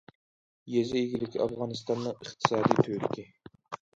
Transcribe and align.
يېزا 0.75 0.95
ئىگىلىكى 1.01 1.41
ئافغانىستاننىڭ 1.43 2.15
ئىقتىسادىي 2.25 2.83
تۈۋرۈكى. 2.87 3.29